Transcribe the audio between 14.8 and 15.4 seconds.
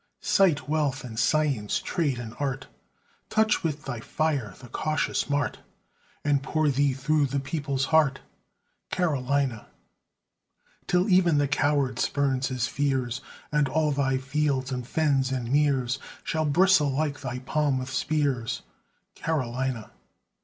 fens,